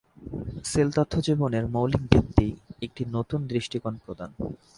[0.63, 2.47] Sell তত্ত্ব জীবনের মৌলিক ভিত্তি
[2.85, 4.29] একটি নতুন দৃষ্টিকোণ প্রদান।